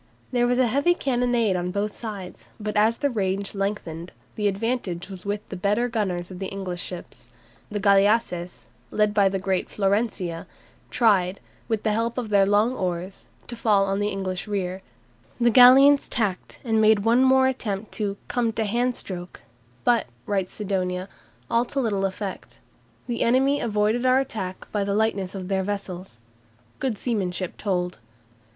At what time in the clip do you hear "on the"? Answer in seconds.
13.85-14.07